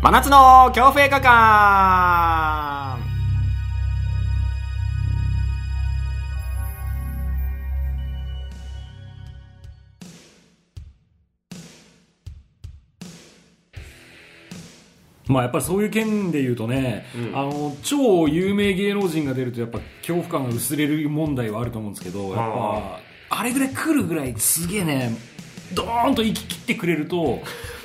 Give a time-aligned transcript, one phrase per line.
[0.00, 1.28] 真夏の恐怖映画館。
[15.26, 17.04] まあやっぱりそういう件で言うとね、
[17.34, 25.10] あの超有名芸能人が出るとやっぱ恐怖感が薄れる問題はあると思うんですけどやっぱあれぐらい来るぐらいすげえね
[25.72, 27.40] ドーンと息切ってくれると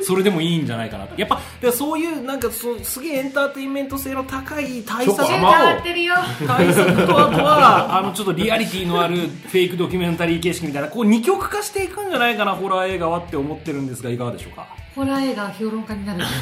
[0.05, 1.20] それでもいいんじゃないかなと。
[1.20, 6.15] やっぱでそういうなんかそうすげえエンターテインメント性の高い対策中ちょっと甘華合ってるよ
[6.47, 14.68] 対策とあとは あのちょっとリアリティのあるフェイクドキュメンタリー形式みたいなこう二極化していくんじゃないかなホラー映画はって思ってるんですがいかがでしょうか？
[14.96, 16.24] ホラー映画評論家になる。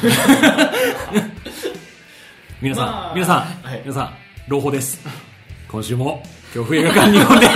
[2.60, 3.36] 皆さん、まあ皆さん、
[3.66, 3.80] はい。
[3.82, 4.14] 皆さん
[4.48, 5.00] 朗報です。
[5.68, 6.22] 今週も
[6.54, 7.52] 恐怖映画館日本です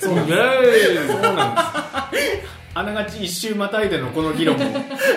[0.00, 1.06] そうなんです。
[1.12, 1.65] そうなんです
[2.76, 4.64] あながち一周またいでのこの議論も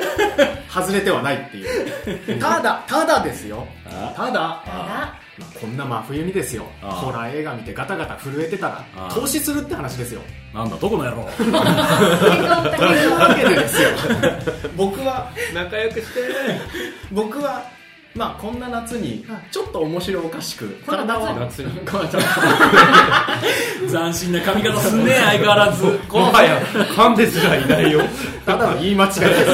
[0.74, 2.40] 外れてはないっていう。
[2.40, 3.68] ただただですよ。
[3.84, 4.14] ただ。
[4.16, 4.32] ただ。
[4.32, 5.14] まあ、
[5.60, 6.64] こんな真冬にですよ。
[6.82, 6.92] ああ。
[6.92, 9.14] ホラー映画見てガタガタ震えてたらああ。
[9.14, 10.22] 投資するって話ですよ。
[10.54, 11.30] なんだどこの野郎。
[11.36, 11.54] という
[13.20, 13.90] わけでですよ。
[14.78, 16.22] 僕は仲良くして
[17.12, 17.62] 僕は
[18.20, 21.36] まあこんな夏にちょっと面白おかしく体を。
[21.40, 22.18] 夏にこんな夏
[23.90, 25.86] 斬新な髪型すんね 相変わらず。
[25.86, 28.02] もはや いないよ。
[28.46, 29.46] ただの言い間違いで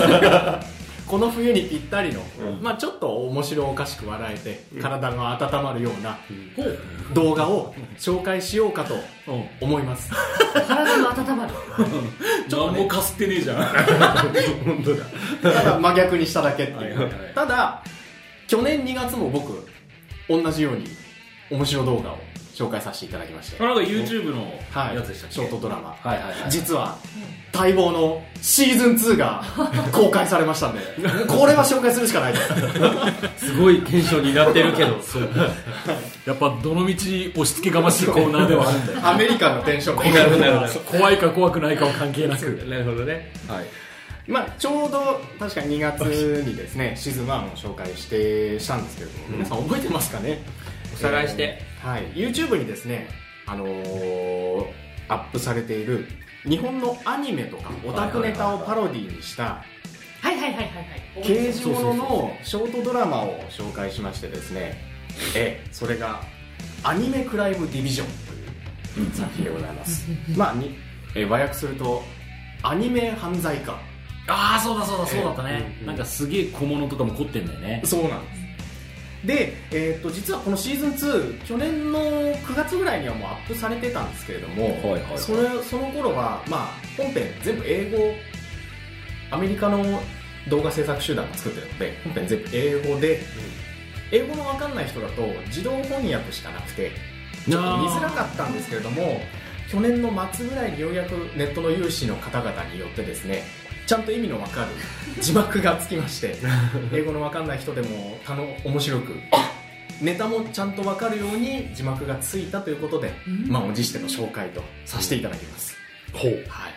[0.71, 0.75] す。
[1.05, 2.21] この冬にぴったりの、
[2.63, 6.17] まあちょっと面白おかしく笑えて、体が温まるような、
[7.13, 8.95] 動画を紹介しようかと
[9.61, 10.09] 思います、
[10.67, 11.53] 体が温まる。
[12.49, 13.57] 何もかすってねえじゃん。
[13.57, 15.53] 本当だ。
[15.53, 17.11] ただ真逆にしただけっていう、はいはいはい。
[17.35, 17.83] ただ
[18.47, 19.67] 去年2月も僕
[20.29, 20.85] 同じように
[21.49, 22.17] 面白動画を
[22.55, 24.95] 紹介させていただきまして、なんか YouTube のはい。
[24.95, 26.49] やつでしたっけ、ショートドラマ、はいはいはい。
[26.49, 26.97] 実は
[27.53, 29.43] 待望のシーズン2が
[29.91, 30.81] 公開されましたんで
[31.27, 32.39] これは紹介するしかないと
[33.37, 33.57] す。
[33.59, 34.95] ごいテンションになってるけど。
[36.25, 38.99] やっぱどの道押し付けがましいコーナーではあるんだよ。
[39.03, 39.95] アメリカンのテンション
[40.85, 42.43] 怖いか怖くないかは関係なく。
[42.67, 43.31] なるほどね。
[43.49, 43.65] はい
[44.27, 46.01] まあ、ちょうど確か2月
[46.45, 50.41] にですねシーズン1を紹介してしたんですけれども、皆さん覚えてますかね？
[50.93, 51.59] おさらいして。
[51.59, 53.07] えーはい、YouTube にですね、
[53.45, 54.65] あのー
[55.07, 56.07] アップされている
[56.49, 59.63] 日本のアニメとかオタクネタをパロディにした
[60.21, 61.23] はいはいはいはいはい。
[61.23, 64.75] 刑事物のショートドラマを紹介しましてですね
[65.35, 66.21] ええそれが
[66.83, 68.07] 「アニメクライムディビジョン」
[68.95, 70.07] という作品でございます。
[70.35, 70.75] まあに、
[71.13, 72.03] えー和訳すると
[72.63, 73.79] アニメ犯罪家
[74.27, 77.81] ああそうだそうだそうだったね、うんうんなんかすげえ小物とかも凝ってんだよね。
[77.85, 78.45] そうなんです。
[79.25, 85.17] で、えー、と実はこのシーズン2去年の9月ぐらいにはもうアップされてたんですけれども、はいはいはい。
[85.17, 87.97] それその頃は、まあ、本編全部英語
[89.31, 90.01] アメリカの
[90.49, 93.19] 動画制作集団が作ってるので本編全部英語で、
[94.11, 96.91] 英語の分かんない人だと自動翻訳しかなくて
[97.49, 99.21] ちょっと見づらかったんですけれども
[99.69, 103.43] 去年の末ぐらいにようやくネットの有志の方々によってですね
[103.85, 104.67] ちゃんと意味の分かる
[105.21, 106.35] 字幕がつきまして
[106.91, 109.13] 英語の分かんない人でもたの面白く。
[110.01, 113.49] ネタもちゃんと分かるように字幕がついたということで、うん。
[113.49, 115.77] まあ、おじしての紹介とさせていただきます、
[116.13, 116.31] ほう。
[116.49, 116.67] は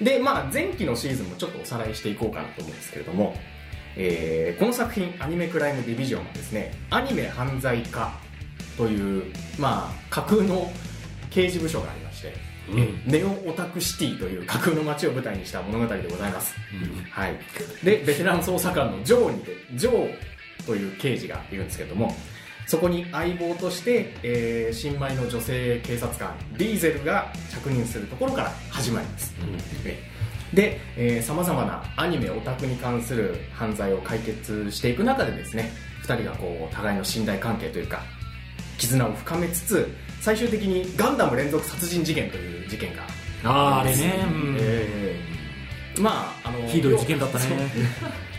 [0.00, 3.34] い、で、まあ、前期のシーズンもちょっとおさらいしていこうかなと思うんですけれども、
[3.96, 8.12] えーこの作品「アニメクライムディビジョン」はですねアニメ犯罪家
[8.78, 9.24] という、
[9.58, 10.72] まあ、架空の
[11.30, 12.01] 刑事部署があり
[12.70, 12.78] うん。
[12.78, 16.54] えーネオオタクシティという架空の街を舞台にした物語でございます、
[17.10, 17.36] はい、
[17.84, 22.14] でベテラン捜査官のジョーにでジョーという刑事がいるんですけども
[22.66, 29.34] そこに相棒として、えー新米の女性警察官ディーゼルが着任するところから始まります、
[30.54, 35.72] でさまざまなアニメオタクに関する犯罪を解決していく中でですね
[36.04, 38.02] 2人がこう互いの信頼関係というか
[38.78, 39.88] 絆を深めつつ
[40.22, 43.02] 最終的にガンダム連続殺人事件という事件が。
[43.44, 44.56] あああれね、うん。
[44.60, 46.00] えー。
[46.00, 47.44] まああのひどい事件だったね。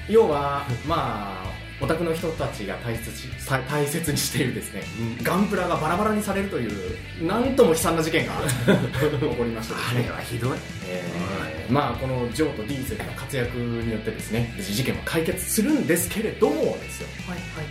[0.08, 4.84] 要はまあオタクの人たちが大切し大大切にしているですね、
[5.24, 10.10] ガンプラがバラバラにされるというなんとも悲惨な事件が起こりましてですね。
[10.10, 10.58] はひどい。
[10.88, 11.72] えー。
[11.72, 17.10] まあこのジョーとディーゼルの活躍によってですね事件は解決するんですけれどもですよ。
[17.28, 17.66] はいはい。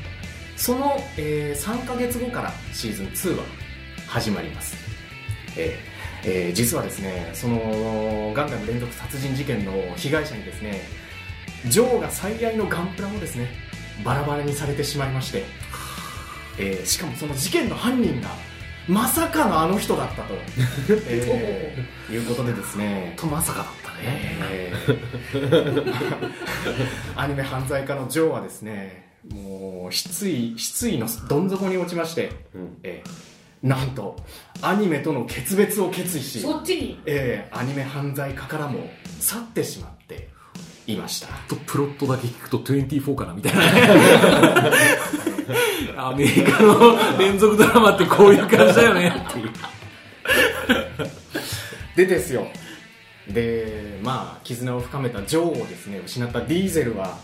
[0.54, 3.44] その、えー3ヶ月後からシーズン2は
[4.12, 4.76] 始まります、
[5.56, 5.92] えー
[6.24, 10.82] えー実はですねそのガンダム連続殺人事件の被害者にですね
[11.66, 13.48] ジョーが最愛のガンプラもですね
[14.04, 15.44] バラバラにされてしまいまして、
[16.58, 18.28] えーしかもその事件の犯人が
[18.86, 20.34] まさかのあの人だったと、
[21.08, 24.36] えーいうことでですねとまさかだったね。
[24.50, 25.92] えー
[27.16, 32.30] アニメ犯罪家のジョーはですねもう失意失意のどん底に落ちまして、
[32.82, 33.31] えー
[33.62, 34.16] なんと
[34.60, 37.00] アニメとの決別を決意しそっちに？
[37.06, 38.80] えーアニメ犯罪家からも
[39.20, 40.28] 去ってしまって
[40.86, 41.28] いました。
[41.48, 43.62] とプロットだけ聞くと24かなみたいな。
[43.62, 44.72] ね
[45.96, 49.12] アメリカの連続ドラマってこういう感じだよね。
[49.28, 49.50] っていう
[51.96, 52.46] でですよ。
[53.28, 57.16] でまあ絆を深めたジョーをですね失ったディーゼルは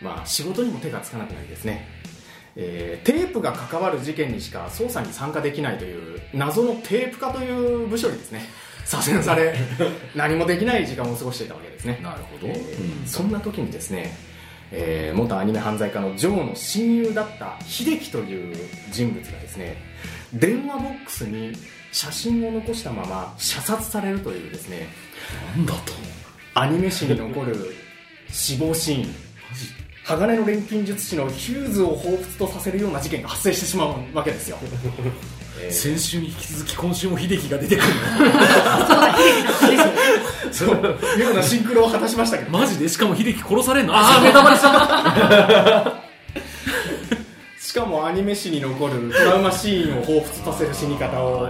[0.00, 1.86] まあ仕事にも手がつかなくなりですね、
[2.56, 8.42] えーテープが関わる事件にしか捜査に参加できないという謎のテープ化という部署にですね
[8.84, 9.54] 左遷され
[10.14, 11.98] 何もできない時間を過ごしていたわけですね。
[12.02, 14.14] なるほど、えーそんな時にですね、
[14.70, 18.56] えー元アニメ犯罪家のジョーの親友だった秀樹という
[18.90, 19.76] 人物がですね
[20.32, 21.52] 電話ボックスに
[21.92, 24.88] 写真を残したまま射殺されるというですね
[25.56, 25.92] なんだと。
[26.54, 27.74] アニメ史に残る
[28.30, 29.14] 死亡シーン
[30.04, 34.58] 鋼の錬金術師のヒューズを彷彿とさせるような事件が発生してしまうわけですよ、
[35.62, 35.70] えー。
[35.72, 37.88] 先週に引き続き今週も秀樹が出てくる。
[40.50, 40.68] そう。
[40.70, 40.96] よ
[41.30, 42.50] うなシンクロを果たしましたけど。
[42.50, 42.88] のマジで？
[42.88, 43.94] しかも秀樹殺されんの？
[43.96, 46.02] ああネタバレした
[47.64, 51.48] しかもアニメ史に残るトラウマシーンを彷彿とさせる死に方を。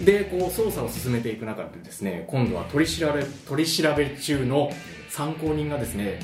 [0.00, 4.72] でこう捜査を進めていく中でですね今度は取り調べ取り調べ中の
[5.10, 6.20] 参考人がですね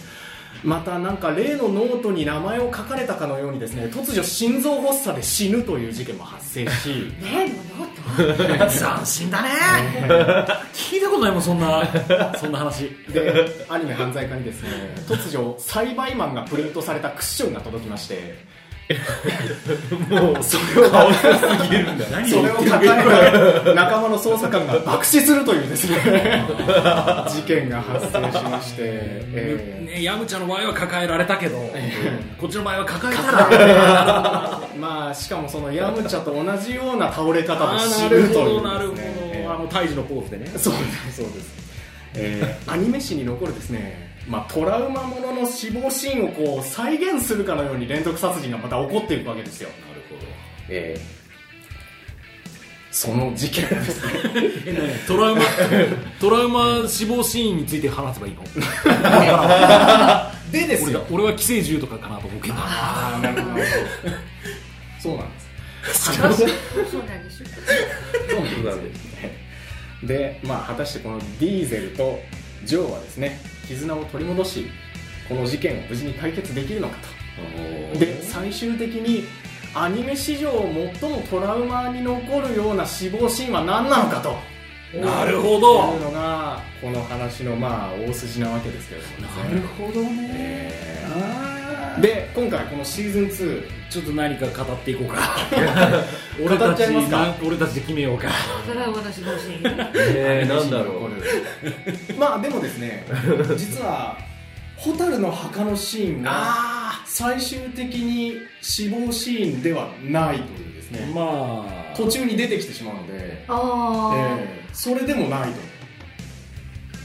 [0.65, 6.89] またなんか例のノートに名前を書かれたかのようにですね突如心臓発作で死ぬという事件も発生し
[7.21, 8.67] ねえもうノート？
[8.97, 9.49] 斬新だね。
[10.73, 11.83] 聞いたことないもんそんな
[12.39, 12.89] そんな話。
[13.13, 14.69] でアニメ犯罪家にですね
[15.09, 18.45] 突如栽培マンがプリントされたクッションが届きまして
[20.09, 22.05] もうそれをすぎるんだ。
[22.27, 26.47] それを抱えた仲間の捜査官が爆死するというですね。
[27.29, 31.59] 事件が発生しまして、えね、ヤムチャの場合は抱えられたけど、
[32.39, 33.51] こっちの場合は抱えたら。
[33.51, 40.47] ーまあしかもそのヤムチャと同じような倒れ方あーで死なるというどなるほど、えーあの胎児のポーズでね。
[40.57, 40.79] そうで
[41.13, 41.55] すそうです、
[42.15, 49.69] えーアニメ史に残るですね、まあ、トラウマものの死亡シーンをこう再現するかのように連続殺人がまた起こっていくわけですよ。
[49.89, 50.23] なるほど。
[50.69, 51.17] えー
[52.93, 54.03] その事件です。
[54.07, 54.13] ね
[55.07, 55.43] トラウマ
[56.19, 58.43] トラウマ死亡シーンについて話せばいいの？
[60.51, 61.05] でですよ。
[61.11, 62.55] 俺俺は寄生獣とかかなと思うけど。
[62.57, 63.57] ああなるほど。
[64.99, 65.47] そうなんです。
[66.15, 67.15] そうなんでしょそうな
[68.75, 70.03] んです。
[70.03, 72.19] でまあ果たしてこのディーゼルと
[72.65, 74.71] ジョーはですね絆を取り戻し
[75.29, 76.97] この事件を無事に解決できるのか
[77.93, 77.99] と。
[77.99, 79.25] で最終的に
[79.75, 80.51] アニメ史上
[81.01, 84.37] 最もトラウマに残るような死亡シーンは何なのかと。
[84.99, 89.67] なるほいうどのがこの話のまあ大筋なわけですけれどもね。
[89.79, 90.31] ほどね。
[90.33, 91.46] えー
[92.01, 95.39] で今回このシーズン2ちょっと何か語っていこうか。
[96.39, 96.85] 語っち
[97.45, 98.29] 俺たちで決めようか。
[98.67, 101.11] それは私のシーンえー、なんだろう。
[102.19, 103.07] まあでもですね
[103.57, 104.19] 実は
[104.77, 111.97] 蛍の墓のシーンが最終的に死亡シーンではないというですね、まあ。
[111.97, 115.57] 途中に出てきてしまうので、ああ、えーそれでもないと。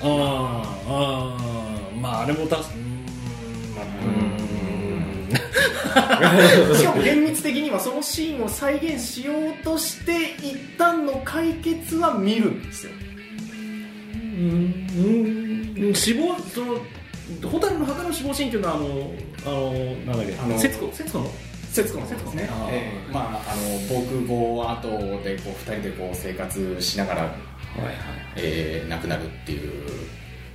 [0.02, 2.00] あーあー。
[2.02, 2.91] まああれもたうーんまあ
[6.78, 12.92] しかも厳密的にはそのシーンを再現しようとして一旦の解決は見るんですよ。
[14.14, 14.86] うん
[15.78, 15.96] うん。
[15.96, 16.78] 死亡その
[17.50, 19.14] 蛍の墓の死亡シーンっていうのはあの
[19.46, 19.72] あの
[20.06, 20.36] なんだっけ？
[20.42, 20.92] あの節子？
[20.94, 21.32] 節子の？
[21.72, 22.50] 節子の節子ですね。
[22.52, 22.70] あー。
[22.72, 27.32] えーまああの防空壕跡でこう2人でこう生活しながら、はい
[27.86, 27.96] はい。
[28.38, 29.70] えー亡くなるっていう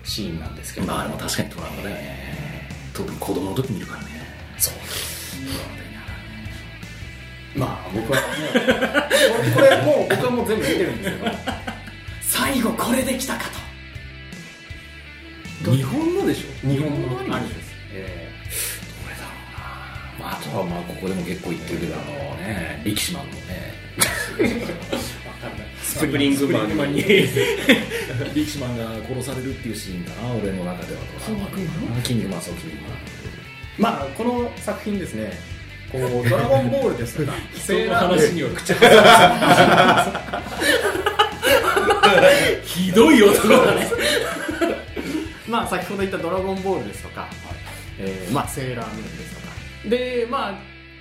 [0.05, 0.87] シーンなんですけど。
[0.87, 2.69] まあでも確かにトラウマだよね。
[2.95, 4.16] 特に子供の時見るからね
[4.59, 4.75] そう
[7.59, 8.25] まあ僕はも
[9.51, 11.31] うこれもう僕はもう全部見てるんですけど
[12.21, 13.45] 最後これできたか
[15.65, 16.67] 日本のでしょ？
[16.67, 18.31] と日本のアニメです、え
[19.03, 19.53] どれだろう
[20.21, 22.05] な、まあ、あとはまあここでも結構言ってるけどあの
[22.37, 22.83] ね。
[22.85, 23.75] 力士マンのね。
[24.37, 24.61] ー、
[25.27, 25.67] わかんない。
[25.83, 26.99] スプリングマンに。
[26.99, 27.03] に。
[28.35, 31.01] 力士マンが殺されるっていうシーンかな俺の中では。
[31.19, 31.59] 筋肉
[31.91, 32.99] マン筋肉マンそう筋肉マン
[33.79, 35.33] まあこの作品ですね。
[35.93, 38.75] こうドラゴンボールですとか その話には口
[42.65, 43.91] ひどい男だね
[45.49, 47.29] まあ先ほど言ったドラゴンボールですとか、
[48.01, 49.47] えーまあセーラームーンですとか。
[49.89, 50.55] でまあ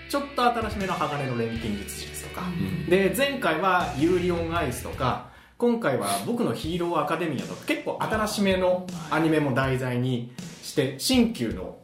[0.07, 2.43] ちょっと新しめの鋼の錬金術師ですとか、
[2.87, 11.77] で前回はユーリオンアイスとか今回は僕のヒーローアカデミアとか結構新しめのアニメも題材にして新旧の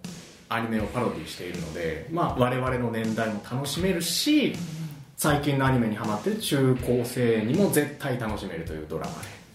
[0.53, 4.53] アニメをパロディしているので、まあ、我々の年代も楽しめるし
[5.15, 9.07] 最近のアニメにハマってる中高生にも絶対楽しめるというドラ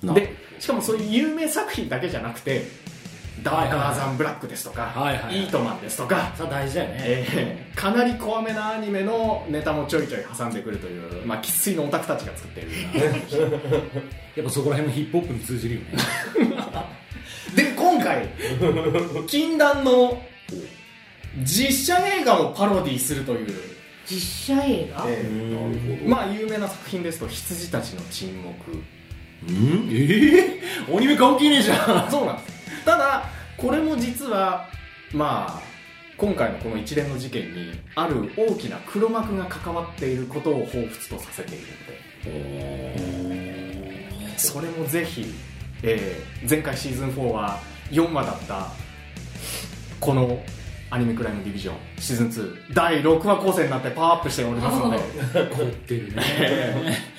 [0.02, 0.20] マで。
[0.22, 2.62] でしかもそういう有名作品だけじゃなくて
[3.42, 5.42] 「ダーカーザンブラック」ですとかはいはいはい。
[5.42, 6.96] イートマン」ですとか大事だよね。
[7.00, 12.70] えーかなり怖めなアニメのネタもちょいちょい挟んでくるという、まあ、生粋のオタクたちが作っている
[14.34, 16.56] やっぱそこら辺もヒップホップに通じるよね。
[16.56, 16.86] な
[17.54, 18.28] で今回
[19.26, 20.22] 禁断の
[21.44, 23.48] 実写映画をパロディするという、
[24.06, 28.72] 実写映画、えーまあ有名な作品ですと「羊たちの沈黙。
[29.48, 29.88] うん？
[29.90, 30.96] ええ？
[30.96, 32.84] アニメ関係ねえじゃん」 そうなんです。
[32.84, 33.24] ただ
[33.56, 34.68] これも実は
[35.12, 35.62] まあ
[36.16, 42.32] 今回のこの一連の事件にある大きな黒幕が関わっていることを彷彿とさせているの
[43.06, 44.36] で。
[44.38, 45.24] それもぜひ、
[45.82, 47.58] えー前回シーズン4は
[47.90, 48.68] 4話だった
[50.00, 50.38] この
[50.90, 54.98] アニメクライムディビジョンシーズン2第6話構成になってパワーアップしておりますので。
[55.56, 56.22] 凝ってるね。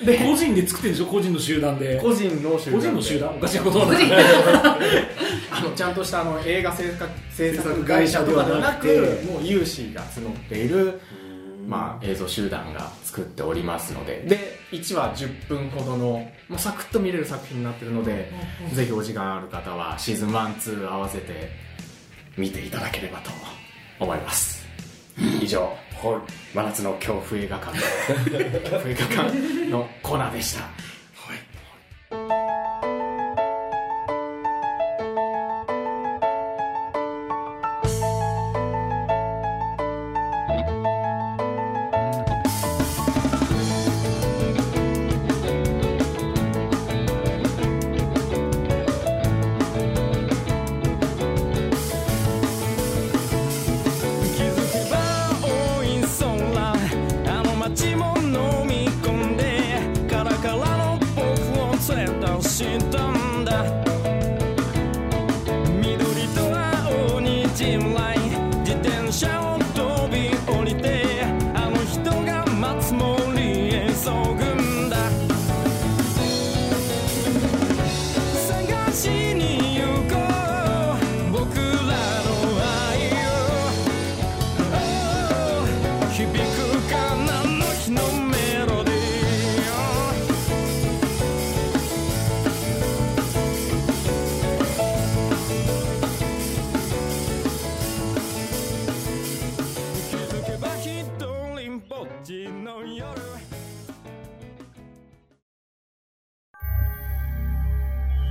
[0.04, 1.06] で個人で作ってるんでしょ？
[1.06, 2.00] 個人の集団で。
[2.00, 3.36] 個人の集団個人の集団？
[3.36, 4.02] おかしいことはない
[5.50, 8.86] あのちゃんとしたあの映画制作制作会社ではなく
[9.30, 11.00] もう有志が募っている、
[11.66, 14.22] まあ、映像集団が作っておりますので。
[14.26, 15.96] で1話10分ほどの
[16.48, 18.30] もうサクッと見れる作品になっているので、
[18.74, 21.67] ぜひお時間ある方はシーズン12合わせて
[22.38, 23.30] 見ていただければと
[23.98, 24.64] 思います。
[25.42, 25.76] 以上、
[26.54, 27.82] 真夏の恐怖映画館の
[28.60, 30.60] 恐怖映画館のコーナーでした、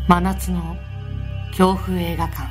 [0.07, 0.77] 真夏の
[1.49, 2.47] 恐怖映画館。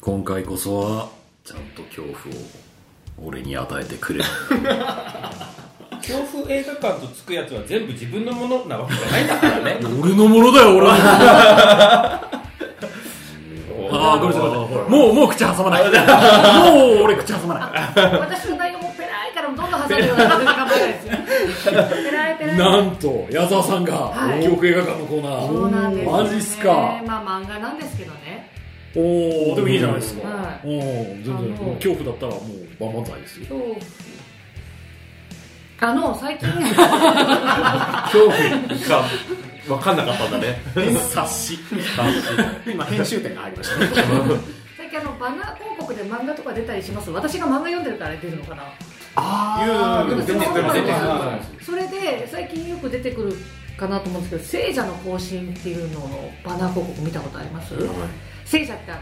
[0.00, 1.08] 今回こそは
[1.44, 4.24] ちゃんと恐怖を俺に与えてくれ。
[6.02, 9.78] 恐怖映画館とつくやつは全部自分のものなわけじゃないんだからね。
[10.02, 10.94] 俺のものだよ俺の
[14.88, 15.84] もうもう口挟まない。
[15.88, 18.18] もう俺口挟まない。
[18.18, 24.38] 私の内容もペラいからどんどん挟んでるような感じで構えないですよペライペライなんと矢沢さんがはい。
[24.38, 26.22] 恐怖映画館のコーナー、そうなんですよね。
[26.24, 27.02] マジっすか。
[27.06, 28.50] まあ漫画なんですけどね。
[28.94, 30.68] おおでもいいじゃないですか、はい。
[30.68, 33.46] 全然恐怖だったらもう万々歳ですよ。
[35.80, 36.48] あの最近。
[36.48, 36.70] 恐
[38.26, 38.32] 怖。
[39.02, 39.04] が
[39.66, 40.58] 分かんなかったんだね。
[40.98, 41.58] 察し。
[42.66, 43.86] 今編集点が入りましたね。
[44.76, 47.10] 最近あのバナー広告で漫画とか出たりします。
[47.10, 48.64] 私が漫画読んでるから出るのかな。
[49.14, 50.32] あいう出て
[51.62, 53.36] それで最近よく出てくる
[53.76, 57.74] かなと思うんですけど聖者の行進っていうののバナー広告見たことあります、
[58.44, 59.00] 聖者ってあの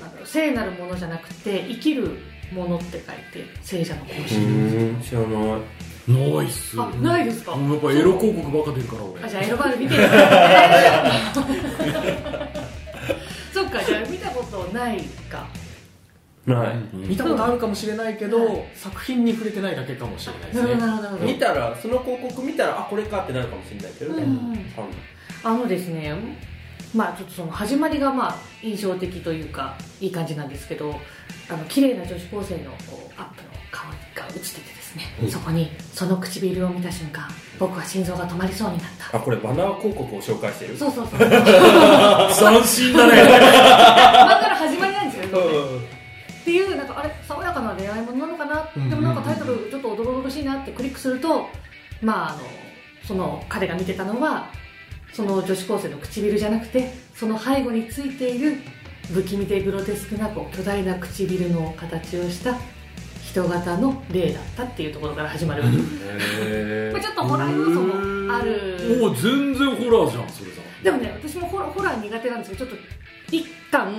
[0.00, 2.18] なんだろう聖なるものじゃなくて生きる
[2.52, 3.00] ものって書い
[3.32, 5.60] て聖者の行う進、知らない
[6.08, 9.22] ナイスあないですか、うんやっぱエロ広告ばっか出るから俺。
[9.22, 10.02] あじゃあエロバ見てる。
[13.54, 15.46] そっかじゃあ見たことないか。
[16.44, 16.76] ない。
[16.92, 20.62] 見たことあるかもしれないけど、作品に触れてないだけかもしれないですね。
[20.62, 21.02] なるほどなるほど。
[21.02, 24.26] なるほど見たらその広告見たらあこれかってなるかもしれないけどね、
[25.44, 26.14] あのですね
[26.94, 31.00] まあちょっとその始まりがまあ印象的というかいい感じなんですけど
[31.48, 33.51] あの綺麗な女子高生のこうアップの
[34.14, 39.16] 顔が映っててですね、そこにその唇を見た瞬間僕は心臓が止まりそうになった。
[39.16, 40.76] あこれバナー広告を紹介してる？
[40.76, 41.18] そうそうそう。
[41.28, 41.30] 斬
[42.64, 43.22] 新だね。
[43.22, 46.02] 漫画の始まりなんですよねうん
[46.42, 51.46] っていうなんかあれ爽やかな恋愛ものなのかな、うんでもなんかタイトルちょっとおどろおどろしいなってクリックすると
[52.02, 52.42] まああの
[53.06, 54.50] その彼が見てたのは
[55.12, 58.56] その女子高生の唇じゃなくてその背後についている
[59.12, 62.56] 不気味でグロテスクなこう巨大な唇の形をした
[63.30, 65.72] 人型の霊だったっていうところから始まる、まあ、
[67.00, 68.98] ちょっとホラー要素もある。
[69.00, 70.60] もう全然ホラーじゃんそれさ。
[70.82, 72.84] でもね私もホラホラー苦手なんですけどちょっと
[73.30, 73.92] 一巻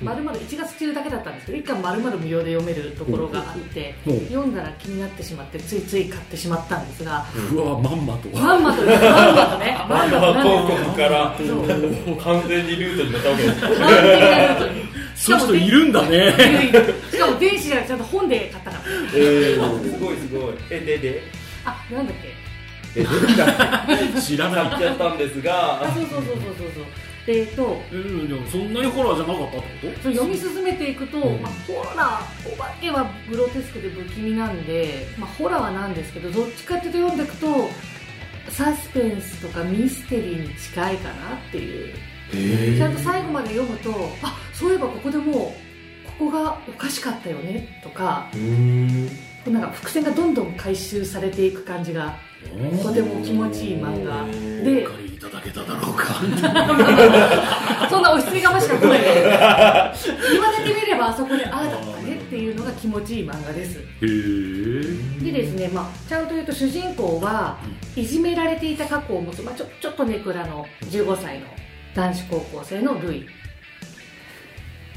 [0.00, 3.96] まるまる1月中だけだったんですけど一巻まるまる無料で読めるところがあって
[4.28, 11.34] 読んだら気になってしまってついつい買ってしまったんですがうわまんまとまんまとまんまとねまバんまとから。
[11.36, 12.16] そう。
[12.16, 13.60] 完全にルートに乗ったわけです。
[13.60, 16.32] 完璧なルートにそういう人いるんだね。
[17.10, 18.82] しかも電子じゃなくてちゃんと本で買ったから。
[19.10, 19.18] す
[19.98, 20.54] ごいすごい。
[20.70, 21.22] えでで。
[21.64, 23.00] あなんだっけ？
[23.00, 23.06] えで
[23.36, 23.86] だ？
[24.20, 24.70] 知らない。
[24.80, 25.82] 買ったんですが。
[25.82, 26.36] あそうそうそうそうそう。
[26.74, 26.84] そう
[27.26, 30.02] でとうんでもそんなにホラーじゃなかったってこと？
[30.04, 37.70] そう読み進めていくと、まあ、ホラーお化けはグロテスクで不気味なんで、まあ、ホラーはなんですけどどっちかっていうと読んでいくと
[38.48, 41.92] サスペンスとかミステリーに近いかなっていう
[42.30, 43.90] ちゃんと最後まで読むと
[44.22, 49.08] あそういえばここでもうここがおかしかったよねとかうん。
[49.46, 52.16] なんか伏線がどんどん回収されていく感じが
[52.82, 54.24] とても気持ちいい漫画。
[54.62, 56.14] でお借りいただけただろうか。
[57.88, 59.94] そんな押し付けがましか来ないけど言わ
[60.58, 63.80] れてみればあそこでああだったねっていうのが気持ちいい漫画です。
[64.00, 67.58] でですね、まあ、ちゃんと言うと主人公は
[67.96, 71.46] いじめられていた過去を持つ、まあ、ちょちょっとネクラの15歳の
[71.94, 73.24] 男子高校生のルイっ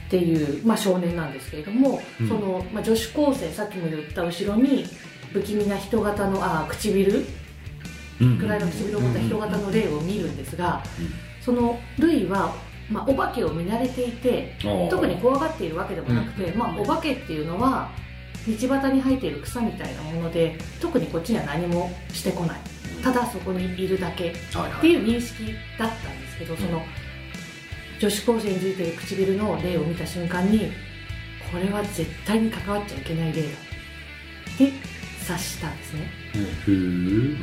[0.10, 2.27] ていう、まあ、少年なんですけれども、うん。
[2.27, 4.86] その、まあ、女子高生さっきも言った後ろに
[5.31, 7.25] 不気味な人型のあ唇？
[8.39, 10.83] 暗いの唇を持った人型の霊を見るんですが、
[11.43, 12.53] そのルイは、
[12.88, 14.55] まあ、お化けを見慣れていて
[14.91, 17.89] 特に怖がっているわけでもなくて、まあ、お化けっていうのは
[18.45, 22.60] 道端に生えている草みたいなもので特にこっちには何もしてこない。
[23.01, 24.29] ただそこにいるだけ。
[24.29, 24.33] っ
[24.81, 26.83] ていう認識だったんですけどその
[28.00, 30.72] 女子高生についている唇の霊を見た瞬間に
[31.51, 33.48] これは絶対に関わっちゃいけない霊だ。
[33.50, 34.74] って
[35.22, 36.11] 察したんですね、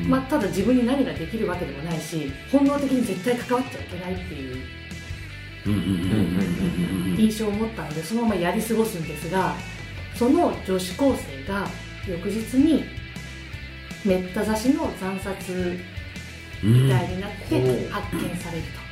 [0.09, 4.57] まあ、ただ自分に何ができるわけでもないし本能的に絶対関わっちゃいけないっていう
[7.17, 9.55] 印象を持ったのでそのままやり過ごすんですが
[10.15, 11.69] その女子高生が
[12.07, 12.85] 翌日に
[14.05, 15.79] めった刺しの惨殺
[16.63, 18.89] みたいになって発見されると。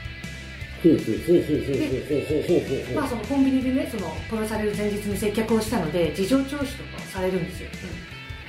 [0.82, 0.94] で
[2.94, 7.70] まあそのコンビニでねその殺される前日に接客をしたので事情聴取とかされるんですよ、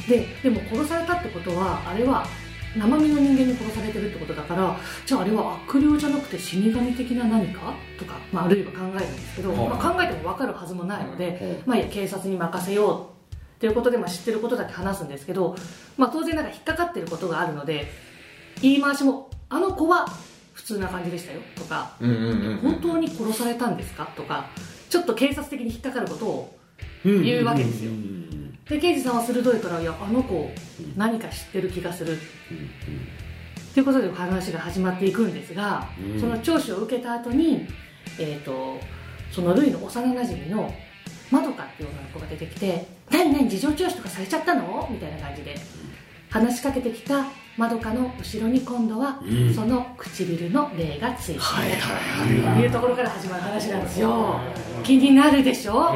[0.07, 2.27] ででも殺されたってことはあれは
[2.75, 15.55] 生身の人間に殺されてるってことだからじゃああれは悪霊じゃなくて死神的な何かとか、まあ、あるいは考えるんですけど、まあ、考えても分かるはずもないので、まあ、警察に任せようということで、まあ、知ってることだけ話すんですけど、
[15.97, 17.87] まあ、当然なんか引っかかってることがあるので
[18.61, 20.05] 言い回しも「あの子は
[20.53, 24.49] 普通な感じでしたよ」とかうんうんうん「本当に殺されたんですか?」とか
[24.89, 26.57] ちょっと警察的に引っかかることを
[27.05, 27.91] うん言うわけですよ。
[28.69, 30.51] で刑事さんは鋭いから「いやあの子
[30.97, 32.17] 何か知ってる気がする」
[33.73, 36.19] ということで話が始まっていくんですが、うん。
[36.19, 37.65] その聴取を受けた後に、
[38.19, 38.79] えー、と
[39.31, 40.73] そのルイの幼なじみの
[41.29, 45.55] まどかっていう女の子が出てきて「何何事情聴取とかされちゃったの?」みたいな感じで
[46.39, 47.25] 話しかけてきた
[47.57, 49.53] まどかの後ろに今度は、うん。
[49.53, 51.39] その唇の霊がついている。
[51.41, 52.67] はいはいはいとい。
[52.67, 54.39] うところから始まる話なんですよ。
[54.83, 55.91] 気になるでしょ？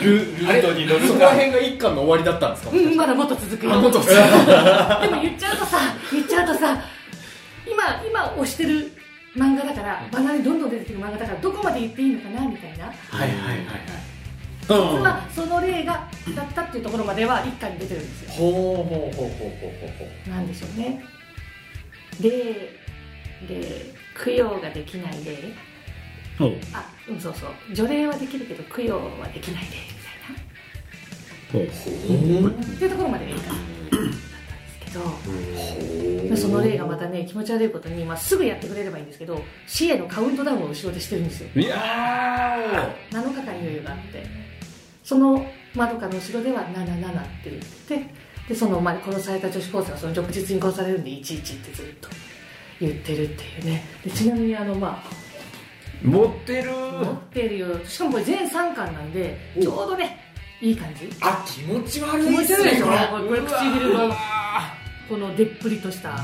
[0.00, 2.76] ルルートに乗るそこら辺が一巻の終わりだったんですか？
[2.76, 3.72] うんまだもっと続くよ。
[3.72, 5.78] あもっと でも言っちゃうとさ
[6.12, 6.78] 言っちゃうとさ
[7.66, 8.92] 今今推してる
[9.36, 12.84] 漫画だからバナにどんどん出てくる漫画だからどこまで言っていいのかなみたいな。
[12.84, 13.64] はいはいはいはい
[14.68, 18.30] 実はその例がだったっていうところまでは一巻に出てるんですよ。
[18.32, 19.90] ほうほうほうほうほうほう。
[19.98, 21.04] ほうなんでしょうね。
[22.20, 22.30] で
[23.48, 25.36] で供養ができない例。
[26.38, 26.56] ほう。
[26.72, 27.50] あうんそうそう。
[27.74, 29.92] 除霊はできるけど供養はできない例み
[31.52, 31.60] たいな。
[31.60, 32.48] ほう。
[32.48, 34.18] っていうところまでがいいかなだったんで
[34.68, 36.24] すけど。
[36.30, 41.48] でその例がまたね気持ち悪いことに、まあ、すぐやってくれればいいんですけど死へのカウントダウンを後ろでしてるんですよ。
[41.54, 41.76] いや
[43.10, 44.43] 7日間余裕があって
[45.04, 48.14] その窓かの後ろでは77って言って
[48.48, 52.08] でその、まあ、殺された女子高生はその翌日に殺されるんで11ってずっと
[52.80, 53.84] 言ってるっていうね。
[54.02, 56.70] でちなみにあのまあー持ってる？
[56.72, 57.84] 持ってるよ。
[57.86, 60.18] しかもこれ全3巻なんでちょうどね
[60.60, 61.08] いい感じ。
[61.20, 63.40] あ気持ち悪気持いっすねこれ。
[63.40, 64.16] 唇が
[65.08, 66.18] このでっぷりとした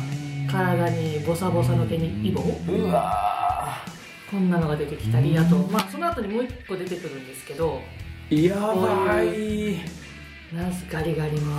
[0.50, 2.42] 体にボサボサの毛にイボ。
[2.68, 3.76] うわ
[4.30, 7.80] こんなのが出てきたりあと、まあ、その後にもう一個出てくるんですけどー
[8.30, 9.80] やばい。
[10.54, 11.50] ナスガリガリの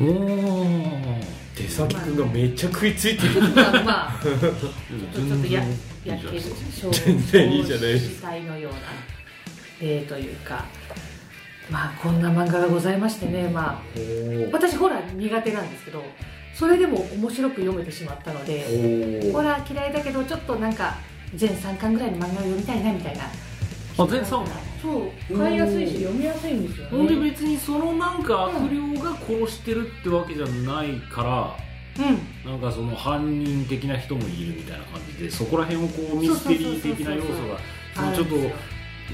[0.00, 1.24] おー。
[1.56, 3.40] 手先くんがめっちゃ食いついてる。
[3.48, 4.20] まあまあ。
[4.22, 5.64] ちょっとちょっとや
[6.04, 6.40] やける
[6.92, 8.78] 全然いいじゃないです死体のような
[9.80, 10.64] 例というか
[11.70, 13.82] まあこんな漫画がございましてねまあ
[14.52, 16.02] 私ホラー苦手なんですけど
[16.54, 20.96] それでも面白く読めてしまったのでホラー嫌いだけどちょっとなんか
[21.34, 23.28] 全3巻ぐらいの漫画を読みたいなみたいなあ
[24.06, 24.69] 全3巻？
[24.82, 25.38] そう。
[25.38, 31.56] 買いやすいし読みやすいんですよほんでね別にそのなんか悪霊が殺してるってわけじゃないか
[31.96, 32.50] ら、うん。
[32.50, 37.28] なんかその犯人的な人もいるみたいな感じでそこら辺をこうミステリー的な要素
[37.96, 38.36] がちょっと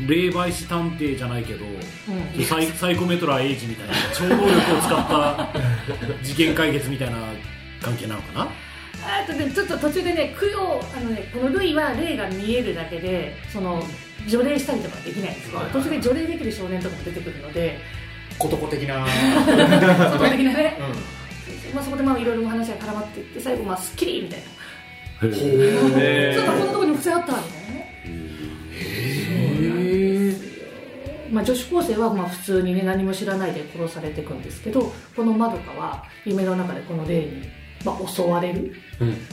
[0.07, 2.45] 霊媒師探偵じゃないけどうん。
[2.45, 5.49] サイサイコメトラーエイジみたいな超能力を使った
[6.23, 7.17] 事件解決みたいな
[7.81, 8.51] 関係なのかな？
[9.03, 13.83] あとねちょっと途中でね供養あのねこの類は霊が見えるだけでその
[14.27, 17.79] 除霊したりとかできないんですけど途中で除霊できる少年とかも出てくるので。
[18.39, 19.07] コトコ的な。
[19.07, 20.79] 外的なね、
[21.73, 24.47] うまあ、そこでまあいろいろ話が絡まっていって最後まあスッキリみたいな。
[25.29, 27.87] へちょっとこんなところに伏せあったみたいなね。
[31.31, 37.43] まあ、女子高生はまあ普通にね何も知らないで殺されていくんですけどこのまどかは夢の中でこの霊に、
[37.85, 38.75] まあ、襲われる。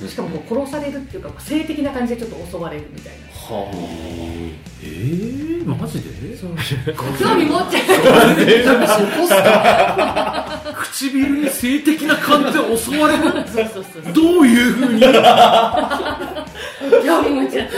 [0.08, 3.20] しかもこう殺されるっていうか性的な感じでちょっと襲われるみたいな。
[4.82, 6.36] えー、マジで？
[6.38, 6.52] そう。
[7.18, 7.80] 興味持っちゃ
[10.92, 13.24] 唇に性的な感じで襲われる？
[13.24, 14.14] うそうそうそう。
[14.14, 15.00] どういうふうに？
[17.06, 17.74] 興味持っちゃった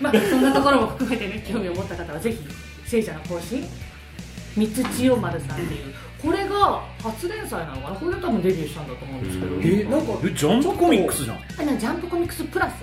[0.00, 2.38] まあそんなところも含めてね興味を持った方はぜひ
[2.84, 3.64] 聖者の行進
[4.56, 5.94] 三つ千代丸さんっていう。
[6.22, 7.96] これが初連載なのかな？
[7.96, 9.60] これで多分デビューしたんだと思うんですけど。
[9.62, 11.36] えなんかえジャンプコミックスじゃん。
[11.36, 12.74] あなジャンプコミックスプラス？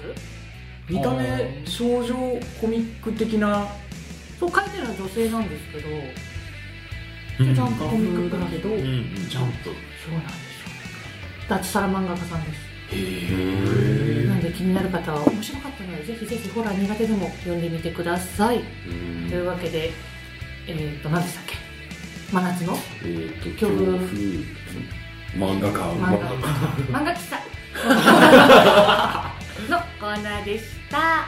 [0.89, 2.13] 見た目少女
[2.59, 3.67] コミック的な。
[4.39, 5.87] そう書いてるのは女性なんですけど、
[7.53, 8.83] ジャンプコミックだけど、うんうん。
[9.29, 9.65] ジャンプ。
[9.65, 10.69] そうなんですよ。
[11.49, 12.73] 脱サラ漫画家さんです。
[12.91, 18.59] へなんで気になる方は面白かったのでぜひぜひホラー苦手でも読んでみてください。
[19.29, 19.91] というわけで
[20.67, 21.62] えっ、と何でしたっけ？
[22.33, 22.77] 真夏の？
[23.05, 23.77] えっと強風
[25.37, 26.29] 漫画家漫画
[26.99, 27.37] 漫画喫茶
[29.69, 31.25] のコーナーでした